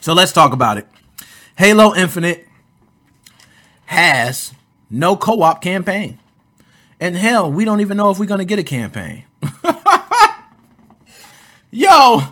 [0.00, 0.88] So let's talk about it.
[1.56, 2.48] Halo Infinite
[3.86, 4.54] has
[4.88, 6.18] no co-op campaign.
[6.98, 9.24] And hell, we don't even know if we're going to get a campaign.
[11.70, 12.22] Yo,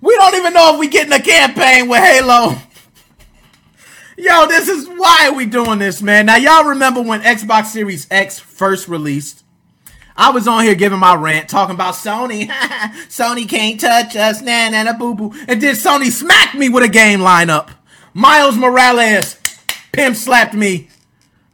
[0.00, 2.56] we don't even know if we're getting a campaign with Halo.
[4.18, 6.26] Yo, this is why we doing this, man.
[6.26, 9.43] Now y'all remember when Xbox Series X first released?
[10.16, 12.48] I was on here giving my rant, talking about Sony.
[13.08, 15.32] Sony can't touch us, na na na boo boo.
[15.48, 17.70] And then Sony smacked me with a game lineup.
[18.12, 19.40] Miles Morales
[19.92, 20.88] pimp slapped me.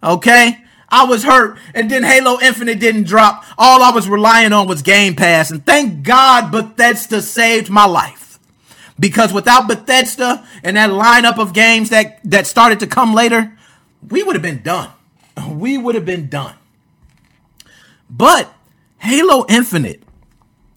[0.03, 0.59] Okay?
[0.91, 3.45] I was hurt, and then Halo Infinite didn't drop.
[3.57, 8.39] All I was relying on was Game Pass, and thank God Bethesda saved my life.
[8.99, 13.57] Because without Bethesda and that lineup of games that, that started to come later,
[14.07, 14.91] we would have been done.
[15.49, 16.55] We would have been done.
[18.11, 18.53] But
[18.99, 20.03] Halo Infinite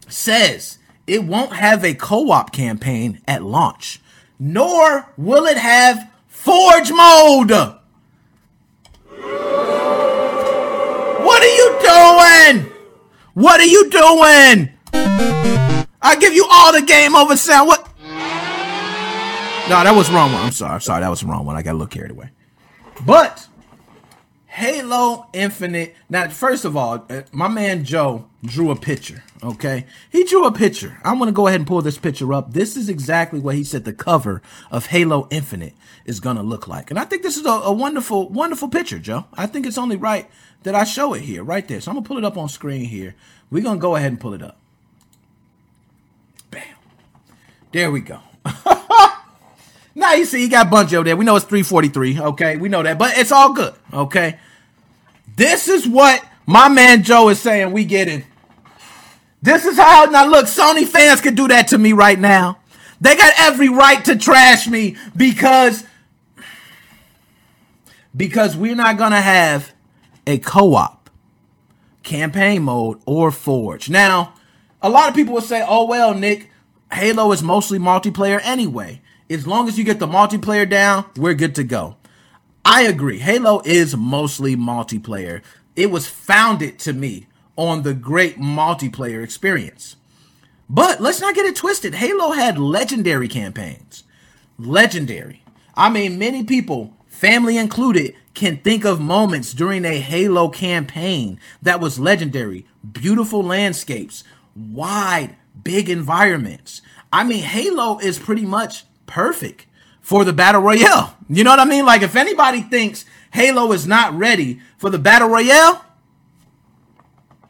[0.08, 4.00] says it won't have a co op campaign at launch,
[4.38, 6.10] nor will it have
[6.44, 7.50] Forge mode.
[11.24, 12.72] What are you doing?
[13.32, 14.68] What are you doing?
[16.02, 17.68] I give you all the game over sound.
[17.68, 17.88] What?
[19.70, 20.42] No, that was wrong one.
[20.42, 20.74] I'm sorry.
[20.74, 21.00] I'm sorry.
[21.00, 21.56] That was the wrong one.
[21.56, 22.28] I got a little carried away.
[23.06, 23.48] But
[24.54, 25.96] Halo Infinite.
[26.08, 29.24] Now, first of all, uh, my man Joe drew a picture.
[29.42, 30.96] Okay, he drew a picture.
[31.02, 32.52] I'm gonna go ahead and pull this picture up.
[32.52, 35.74] This is exactly what he said the cover of Halo Infinite
[36.04, 39.24] is gonna look like, and I think this is a, a wonderful, wonderful picture, Joe.
[39.34, 40.30] I think it's only right
[40.62, 41.80] that I show it here, right there.
[41.80, 43.16] So I'm gonna pull it up on screen here.
[43.50, 44.56] We're gonna go ahead and pull it up.
[46.52, 46.62] Bam.
[47.72, 48.20] There we go.
[49.94, 51.16] Now you see, you got Bungie there.
[51.16, 52.20] We know it's 343.
[52.20, 53.74] Okay, we know that, but it's all good.
[53.92, 54.38] Okay,
[55.36, 57.72] this is what my man Joe is saying.
[57.72, 58.24] We get it.
[59.40, 60.46] This is how now look.
[60.46, 62.58] Sony fans can do that to me right now.
[63.00, 65.84] They got every right to trash me because
[68.16, 69.72] because we're not gonna have
[70.26, 71.10] a co-op
[72.02, 73.90] campaign mode or Forge.
[73.90, 74.34] Now,
[74.80, 76.50] a lot of people will say, "Oh well, Nick,
[76.92, 81.54] Halo is mostly multiplayer anyway." As long as you get the multiplayer down, we're good
[81.56, 81.96] to go.
[82.64, 83.18] I agree.
[83.18, 85.42] Halo is mostly multiplayer.
[85.76, 87.26] It was founded to me
[87.56, 89.96] on the great multiplayer experience.
[90.68, 91.94] But let's not get it twisted.
[91.96, 94.04] Halo had legendary campaigns.
[94.58, 95.42] Legendary.
[95.74, 101.80] I mean, many people, family included, can think of moments during a Halo campaign that
[101.80, 102.66] was legendary.
[102.92, 104.24] Beautiful landscapes,
[104.56, 106.82] wide, big environments.
[107.12, 109.66] I mean, Halo is pretty much perfect
[110.00, 111.16] for the battle royale.
[111.28, 111.86] You know what I mean?
[111.86, 115.84] Like if anybody thinks Halo is not ready for the battle royale,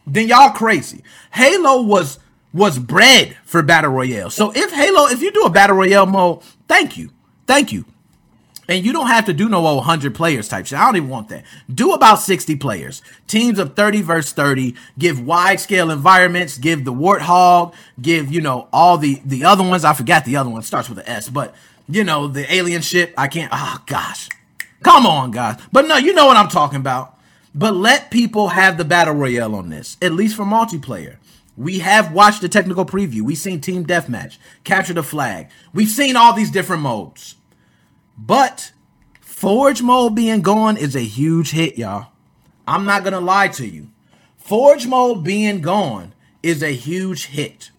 [0.07, 1.03] then y'all crazy.
[1.33, 2.19] Halo was
[2.53, 4.31] was bred for battle royale.
[4.31, 7.11] So if Halo, if you do a battle royale mode, thank you,
[7.47, 7.85] thank you.
[8.69, 10.79] And you don't have to do no 100 players type shit.
[10.79, 11.45] I don't even want that.
[11.73, 13.03] Do about 60 players.
[13.27, 14.75] Teams of 30 versus 30.
[14.99, 16.59] Give wide scale environments.
[16.59, 17.75] Give the Warthog.
[18.01, 19.85] Give, you know, all the, the other ones.
[19.85, 20.63] I forgot the other one.
[20.63, 21.29] Starts with an S.
[21.29, 21.55] But,
[21.89, 23.13] you know, the alien ship.
[23.19, 23.51] I can't.
[23.53, 24.29] Oh, gosh.
[24.83, 25.61] Come on, guys.
[25.73, 27.19] But no, you know what I'm talking about.
[27.55, 31.17] But let people have the battle royale on this, at least for multiplayer.
[31.57, 33.23] We have watched the technical preview.
[33.23, 35.49] We've seen team deathmatch, capture the flag.
[35.73, 37.37] We've seen all these different modes.
[38.17, 38.73] But
[39.21, 42.09] Forge mode being gone is a huge hit, y'all.
[42.67, 43.89] I'm not gonna lie to you.
[44.37, 47.71] Forge mode being gone is a huge hit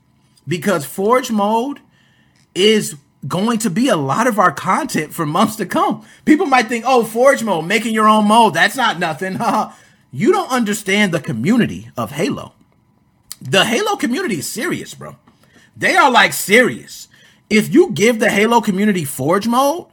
[0.48, 1.80] because Forge mode
[2.54, 2.96] is
[3.28, 6.06] going to be a lot of our content for months to come.
[6.26, 9.40] People might think, oh, Forge mode, making your own mode, that's not nothing.
[10.12, 12.54] you don't understand the community of Halo.
[13.42, 15.18] The Halo community is serious, bro.
[15.76, 17.08] They are like serious.
[17.50, 19.88] If you give the Halo community Forge mode,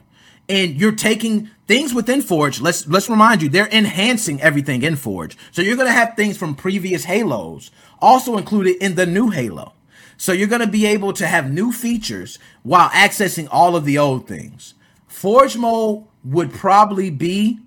[0.49, 2.61] and you're taking things within Forge.
[2.61, 5.37] Let's let's remind you, they're enhancing everything in Forge.
[5.51, 7.71] So you're gonna have things from previous Halos
[8.01, 9.73] also included in the new Halo.
[10.17, 14.27] So you're gonna be able to have new features while accessing all of the old
[14.27, 14.73] things.
[15.07, 17.59] Forge mode would probably be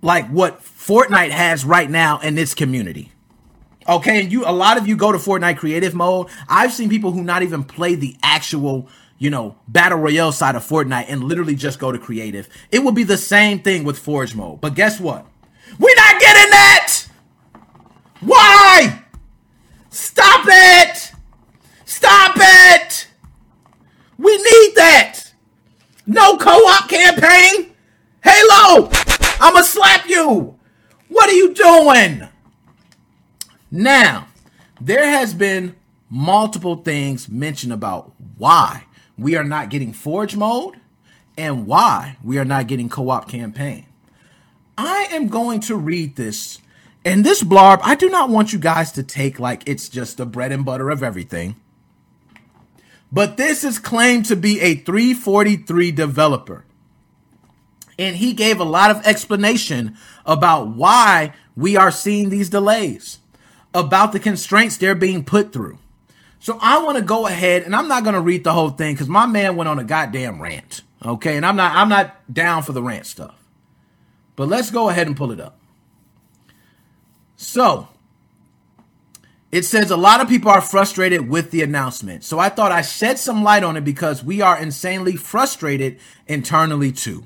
[0.00, 3.12] like what Fortnite has right now in its community.
[3.88, 6.28] Okay, and you a lot of you go to Fortnite creative mode.
[6.48, 10.66] I've seen people who not even play the actual you know, battle royale side of
[10.66, 12.48] Fortnite and literally just go to creative.
[12.70, 14.60] It would be the same thing with Forge mode.
[14.60, 15.26] But guess what?
[15.78, 17.04] We're not getting that!
[18.20, 19.02] Why?
[19.90, 21.12] Stop it!
[21.84, 23.08] Stop it!
[24.16, 25.32] We need that!
[26.06, 27.74] No co-op campaign!
[28.22, 28.90] Halo!
[29.40, 30.56] I'ma slap you!
[31.08, 32.28] What are you doing?
[33.70, 34.28] Now,
[34.80, 35.74] there has been
[36.08, 38.84] multiple things mentioned about why
[39.18, 40.80] we are not getting Forge mode
[41.36, 43.86] and why we are not getting co op campaign.
[44.76, 46.58] I am going to read this.
[47.04, 50.26] And this blarb, I do not want you guys to take like it's just the
[50.26, 51.56] bread and butter of everything.
[53.10, 56.64] But this is claimed to be a 343 developer.
[57.98, 63.18] And he gave a lot of explanation about why we are seeing these delays,
[63.74, 65.78] about the constraints they're being put through.
[66.40, 68.94] So I want to go ahead and I'm not going to read the whole thing
[68.94, 70.82] because my man went on a goddamn rant.
[71.04, 71.36] Okay.
[71.36, 73.34] And I'm not, I'm not down for the rant stuff.
[74.36, 75.58] But let's go ahead and pull it up.
[77.36, 77.88] So
[79.50, 82.22] it says a lot of people are frustrated with the announcement.
[82.22, 86.92] So I thought I shed some light on it because we are insanely frustrated internally
[86.92, 87.24] too.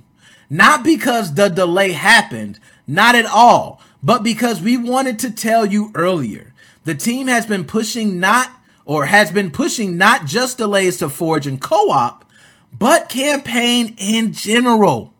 [0.48, 5.90] Not because the delay happened, not at all, but because we wanted to tell you
[5.94, 6.52] earlier.
[6.84, 8.50] The team has been pushing not
[8.84, 12.24] or has been pushing not just delays to Forge and co-op,
[12.76, 15.14] but campaign in general.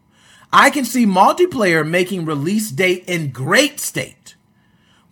[0.52, 4.36] I can see multiplayer making release date in great state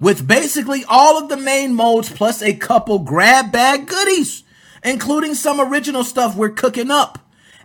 [0.00, 4.43] with basically all of the main modes plus a couple grab bag goodies,
[4.82, 7.19] including some original stuff we're cooking up.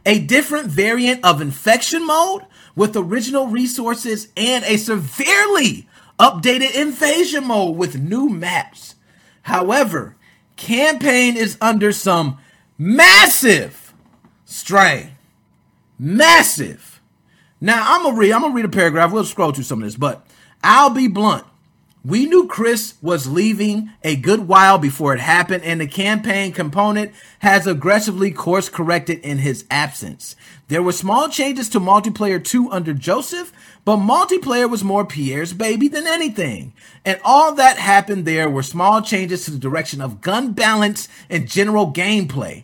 [0.05, 2.43] A different variant of infection mode
[2.75, 5.87] with original resources and a severely
[6.19, 8.95] updated invasion mode with new maps.
[9.43, 10.14] However,
[10.55, 12.37] campaign is under some
[12.77, 13.93] massive
[14.45, 15.11] strain.
[15.97, 17.01] Massive.
[17.61, 18.31] Now I'm gonna read.
[18.31, 19.11] I'm gonna read a paragraph.
[19.11, 20.25] We'll scroll through some of this, but
[20.63, 21.45] I'll be blunt.
[22.03, 27.11] We knew Chris was leaving a good while before it happened, and the campaign component
[27.39, 30.35] has aggressively course corrected in his absence.
[30.67, 33.51] There were small changes to multiplayer 2 under Joseph,
[33.85, 36.73] but multiplayer was more Pierre's baby than anything.
[37.05, 41.47] And all that happened there were small changes to the direction of gun balance and
[41.47, 42.63] general gameplay.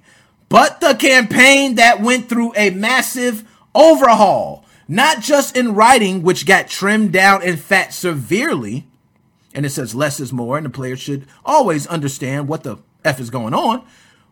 [0.50, 6.68] But the campaign that went through a massive overhaul, not just in writing, which got
[6.68, 8.88] trimmed down in fat severely,
[9.54, 13.20] and it says less is more, and the player should always understand what the F
[13.20, 13.86] is going on,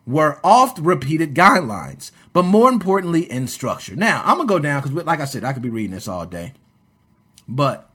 [0.06, 3.94] were oft repeated guidelines, but more importantly, in structure.
[3.94, 6.26] Now, I'm gonna go down because, like I said, I could be reading this all
[6.26, 6.52] day.
[7.50, 7.90] But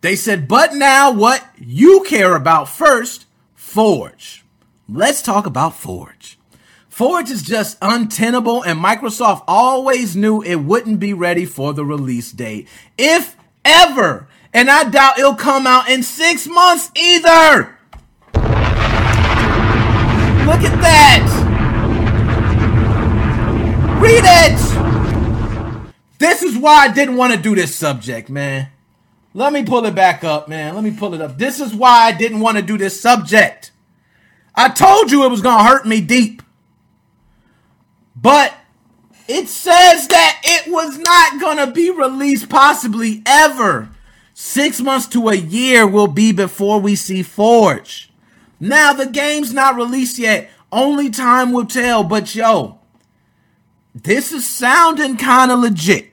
[0.00, 4.44] they said, but now what you care about first, Forge.
[4.88, 6.38] Let's talk about Forge.
[6.88, 12.32] Forge is just untenable, and Microsoft always knew it wouldn't be ready for the release
[12.32, 12.68] date,
[12.98, 14.28] if ever.
[14.52, 17.76] And I doubt it'll come out in six months either.
[20.46, 21.26] Look at that.
[24.00, 24.75] Read it.
[26.18, 28.68] This is why I didn't want to do this subject, man.
[29.34, 30.74] Let me pull it back up, man.
[30.74, 31.36] Let me pull it up.
[31.36, 33.70] This is why I didn't want to do this subject.
[34.54, 36.42] I told you it was going to hurt me deep.
[38.14, 38.54] But
[39.28, 43.90] it says that it was not going to be released possibly ever.
[44.32, 48.10] Six months to a year will be before we see Forge.
[48.58, 50.50] Now, the game's not released yet.
[50.72, 52.04] Only time will tell.
[52.04, 52.78] But yo,
[54.02, 56.12] this is sounding kind of legit.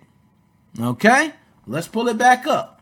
[0.80, 1.34] Okay?
[1.68, 2.82] Let's pull it back up.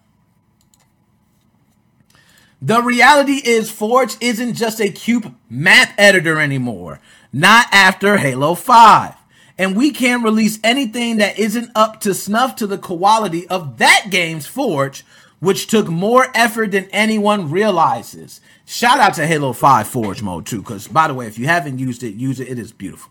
[2.61, 6.99] The reality is Forge isn't just a cube map editor anymore.
[7.33, 9.15] Not after Halo 5.
[9.57, 14.07] And we can't release anything that isn't up to snuff to the quality of that
[14.11, 15.03] game's Forge
[15.39, 18.41] which took more effort than anyone realizes.
[18.63, 21.79] Shout out to Halo 5 Forge mode too, because by the way, if you haven't
[21.79, 22.47] used it, use it.
[22.47, 23.10] It is beautiful.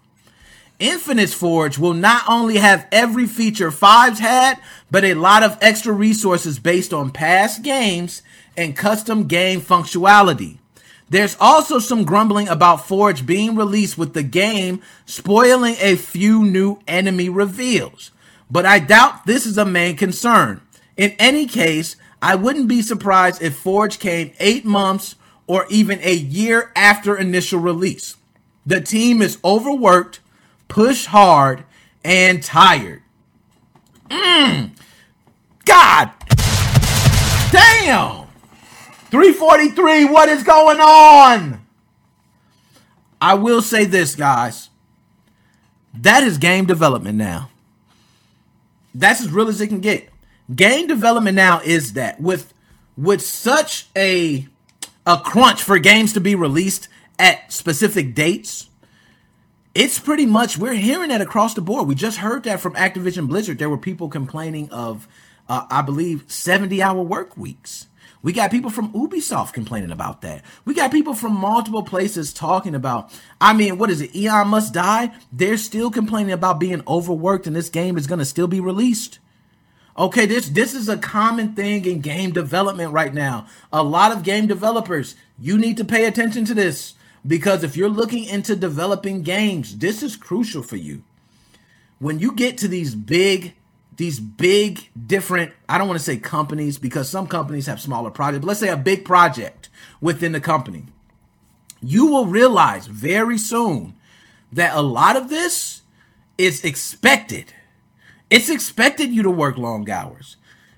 [0.81, 4.59] Infinite's Forge will not only have every feature Fives had,
[4.91, 8.23] but a lot of extra resources based on past games
[8.57, 10.59] and custom game functionality.
[11.11, 16.79] There's also some grumbling about Forge being released with the game spoiling a few new
[16.89, 18.11] enemy reveals,
[18.51, 20.61] but I doubt this is a main concern.
[20.97, 26.15] In any case, I wouldn't be surprised if Forge came eight months or even a
[26.15, 28.17] year after initial release.
[28.65, 30.20] The team is overworked,
[30.71, 31.65] pushed hard,
[32.03, 33.03] and tired.
[34.09, 34.71] Mmm.
[35.67, 36.11] God
[37.53, 38.27] damn.
[39.11, 41.67] 343, what is going on?
[43.21, 44.71] I will say this, guys.
[45.93, 47.51] That is game development now.
[48.95, 50.09] That's as real as it can get.
[50.55, 52.55] Game development now is that with
[52.97, 54.47] with such a
[55.07, 58.70] a crunch for games to be released at specific dates,
[59.75, 61.87] it's pretty much we're hearing that across the board.
[61.87, 63.59] We just heard that from Activision Blizzard.
[63.59, 65.07] There were people complaining of,
[65.49, 67.87] uh, I believe, seventy hour work weeks.
[68.23, 70.45] We got people from Ubisoft complaining about that.
[70.67, 74.15] We got people from multiple places talking about, I mean, what is it?
[74.15, 75.11] Aeon Must Die?
[75.33, 79.21] They're still complaining about being overworked and this game is going to still be released.
[79.97, 83.47] Okay, this this is a common thing in game development right now.
[83.73, 86.95] A lot of game developers, you need to pay attention to this
[87.27, 91.03] because if you're looking into developing games, this is crucial for you.
[91.99, 93.55] When you get to these big
[93.97, 98.41] these big different i don't want to say companies because some companies have smaller projects
[98.41, 99.69] but let's say a big project
[100.01, 100.85] within the company.
[101.83, 103.95] You will realize very soon
[104.53, 105.83] that a lot of this
[106.39, 107.53] is expected.
[108.31, 110.37] It's expected you to work long hours.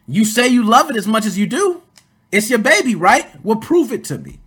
[0.09, 1.83] You say you love it as much as you do.
[2.33, 3.29] It's your baby right?
[3.45, 4.41] Well prove it to me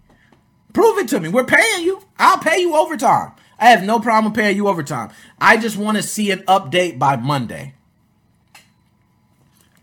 [0.76, 4.32] prove it to me we're paying you i'll pay you overtime i have no problem
[4.34, 7.74] paying you overtime i just want to see an update by monday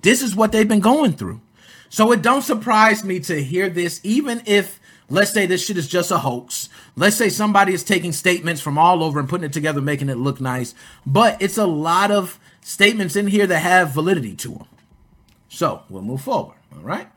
[0.02, 1.40] this is what they've been going through.
[1.88, 5.88] So it don't surprise me to hear this, even if let's say this shit is
[5.88, 6.68] just a hoax.
[6.96, 10.16] Let's say somebody is taking statements from all over and putting it together, making it
[10.16, 10.74] look nice.
[11.06, 14.66] But it's a lot of statements in here that have validity to them.
[15.48, 16.56] So we'll move forward.
[16.74, 17.08] All right.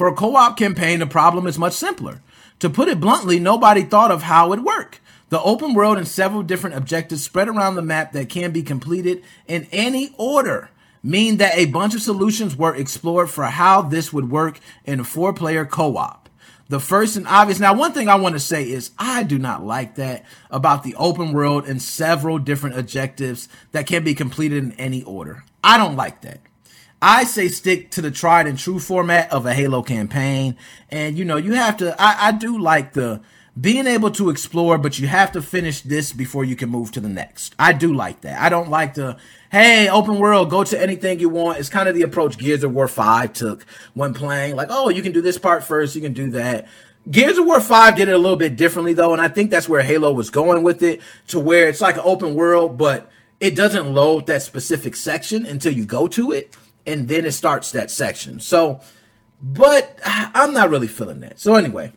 [0.00, 2.22] For a co op campaign, the problem is much simpler.
[2.60, 4.98] To put it bluntly, nobody thought of how it worked.
[5.28, 9.22] The open world and several different objectives spread around the map that can be completed
[9.46, 10.70] in any order
[11.02, 15.04] mean that a bunch of solutions were explored for how this would work in a
[15.04, 16.30] four player co op.
[16.70, 17.60] The first and obvious.
[17.60, 20.94] Now, one thing I want to say is I do not like that about the
[20.94, 25.44] open world and several different objectives that can be completed in any order.
[25.62, 26.40] I don't like that.
[27.02, 30.56] I say stick to the tried and true format of a Halo campaign.
[30.90, 33.22] And you know, you have to, I, I do like the,
[33.58, 37.00] being able to explore, but you have to finish this before you can move to
[37.00, 37.54] the next.
[37.58, 38.40] I do like that.
[38.40, 39.16] I don't like the,
[39.50, 41.58] hey, open world, go to anything you want.
[41.58, 44.56] It's kind of the approach Gears of War 5 took when playing.
[44.56, 46.68] Like, oh, you can do this part first, you can do that.
[47.10, 49.68] Gears of War 5 did it a little bit differently though, and I think that's
[49.68, 53.56] where Halo was going with it, to where it's like an open world, but it
[53.56, 56.56] doesn't load that specific section until you go to it,
[56.86, 58.40] and then it starts that section.
[58.40, 58.80] So,
[59.42, 61.40] but I'm not really feeling that.
[61.40, 61.92] So anyway,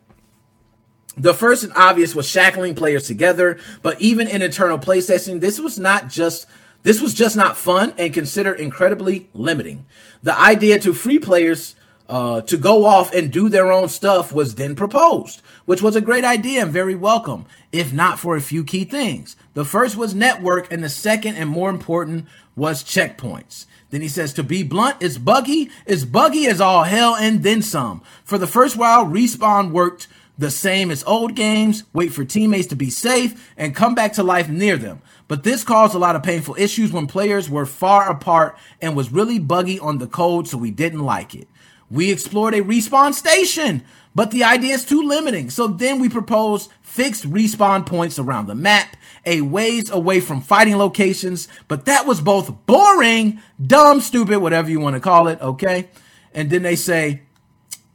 [1.18, 5.78] the first and obvious was shackling players together, but even in internal playtesting, this was
[5.78, 6.48] not just
[6.84, 9.86] this was just not fun and considered incredibly limiting.
[10.22, 11.76] The idea to free players
[12.10, 16.02] uh, to go off and do their own stuff was then proposed, which was a
[16.02, 19.38] great idea and very welcome, if not for a few key things.
[19.54, 23.66] The first was network, and the second and more important was checkpoints.
[23.92, 27.62] Then he says, to be blunt, it's buggy, it's buggy as all hell and then
[27.62, 28.02] some.
[28.24, 32.76] For the first while, Respawn worked the same as old games, wait for teammates to
[32.76, 35.02] be safe, and come back to life near them.
[35.28, 39.12] But this caused a lot of painful issues when players were far apart and was
[39.12, 41.48] really buggy on the code, so we didn't like it.
[41.92, 43.84] We explored a respawn station,
[44.16, 45.50] but the idea is too limiting.
[45.50, 50.78] So then we proposed fixed respawn points around the map, a ways away from fighting
[50.78, 55.90] locations, but that was both boring, dumb, stupid, whatever you want to call it, okay?
[56.34, 57.24] And then they say,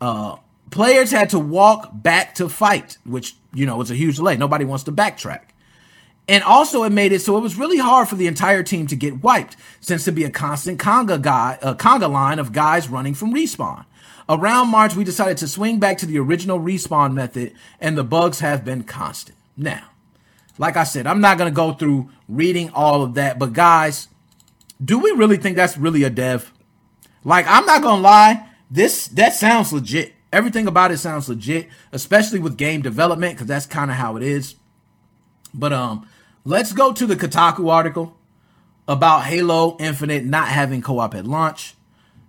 [0.01, 0.37] uh,
[0.71, 4.37] players had to walk back to fight, which, you know, was a huge delay.
[4.37, 5.43] Nobody wants to backtrack.
[6.29, 8.97] And also it made it so it was really hard for the entire team to
[8.97, 13.15] get wiped, since to be a constant conga guy, a conga line of guys running
[13.15, 13.87] from respawn.
[14.29, 18.41] Around March, we decided to swing back to the original respawn method, and the bugs
[18.41, 19.39] have been constant.
[19.57, 19.89] Now,
[20.59, 24.09] like I said, I'm not going to go through reading all of that, but guys,
[24.85, 26.53] do we really think that's really a dev?
[27.25, 30.15] Like, I'm not going to lie, this, that sounds legit.
[30.31, 34.23] Everything about it sounds legit, especially with game development, because that's kind of how it
[34.23, 34.57] is.
[35.55, 36.07] But um,
[36.45, 38.15] let's go to the Kotaku article
[38.87, 41.75] about Halo Infinite not having co-op at launch.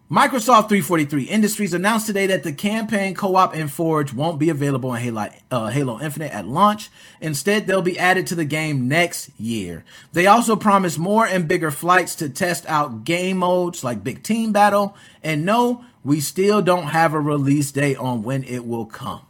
[0.10, 5.04] Microsoft 343 Industries announced today that the campaign co-op and Forge won't be available in
[5.04, 6.90] Halo, uh, Halo Infinite at launch.
[7.22, 9.86] Instead, they'll be added to the game next year.
[10.12, 14.52] They also promise more and bigger flights to test out game modes like Big Team
[14.52, 14.98] Battle.
[15.24, 19.22] And no, we still don't have a release date on when it will come.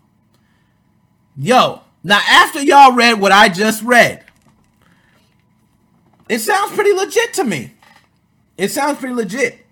[1.36, 4.24] Yo, now after y'all read what I just read,
[6.30, 7.74] it sounds pretty legit to me.
[8.58, 9.66] It sounds pretty legit.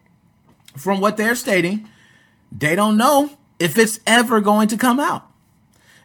[0.78, 1.90] From what they're stating,
[2.52, 5.30] they don't know if it's ever going to come out,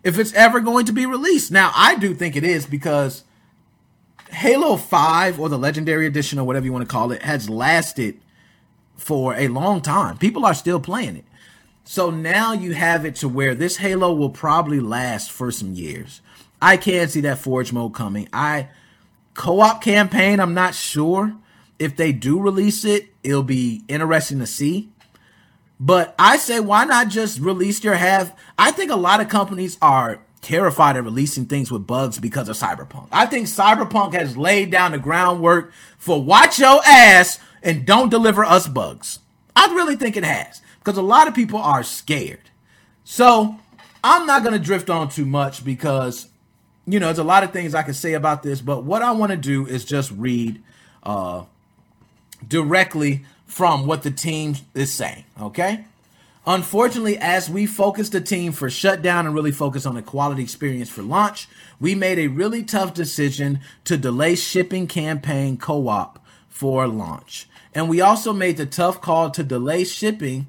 [0.02, 1.50] if it's ever going to be released.
[1.50, 3.24] Now, I do think it is because
[4.30, 8.20] Halo 5 or the Legendary Edition or whatever you want to call it has lasted
[8.96, 10.16] for a long time.
[10.18, 11.24] People are still playing it.
[11.84, 16.20] So now you have it to where this Halo will probably last for some years.
[16.60, 18.28] I can see that Forge mode coming.
[18.32, 18.68] I
[19.34, 21.36] co-op campaign, I'm not sure
[21.82, 24.90] if they do release it, it'll be interesting to see.
[25.80, 28.32] But I say, why not just release your half?
[28.56, 32.56] I think a lot of companies are terrified of releasing things with bugs because of
[32.56, 33.08] Cyberpunk.
[33.10, 38.44] I think Cyberpunk has laid down the groundwork for watch your ass and don't deliver
[38.44, 39.18] us bugs.
[39.56, 42.50] I really think it has because a lot of people are scared.
[43.02, 43.56] So
[44.04, 46.28] I'm not going to drift on too much because,
[46.86, 49.10] you know, there's a lot of things I can say about this, but what I
[49.10, 50.62] want to do is just read
[51.02, 51.44] uh,
[52.46, 55.84] directly from what the team is saying, okay?
[56.46, 60.88] Unfortunately, as we focused the team for shutdown and really focus on the quality experience
[60.88, 66.88] for launch, we made a really tough decision to delay shipping campaign co op for
[66.88, 67.48] launch.
[67.74, 70.48] And we also made the tough call to delay shipping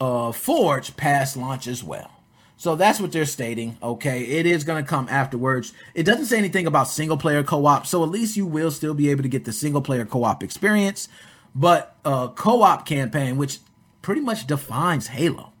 [0.00, 2.10] uh, Forge past launch as well.
[2.56, 3.76] So that's what they're stating.
[3.82, 5.72] Okay, it is going to come afterwards.
[5.94, 8.94] It doesn't say anything about single player co op, so at least you will still
[8.94, 11.08] be able to get the single player co op experience.
[11.54, 13.58] But uh, co op campaign, which
[14.00, 15.52] pretty much defines Halo.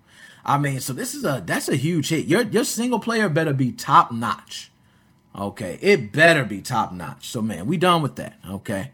[0.44, 2.26] I mean, so this is a that's a huge hit.
[2.26, 4.70] Your your single player better be top notch.
[5.38, 7.28] Okay, it better be top notch.
[7.28, 8.38] So man, we done with that.
[8.48, 8.90] Okay.